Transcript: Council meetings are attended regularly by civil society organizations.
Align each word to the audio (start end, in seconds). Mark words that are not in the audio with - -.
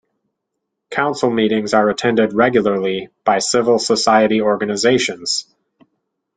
Council 0.89 1.29
meetings 1.29 1.75
are 1.75 1.87
attended 1.87 2.33
regularly 2.33 3.09
by 3.23 3.37
civil 3.37 3.77
society 3.77 4.41
organizations. 4.41 5.45